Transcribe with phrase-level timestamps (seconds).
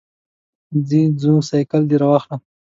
[0.87, 2.35] ځه چې ځو، سایکل دې راواخله.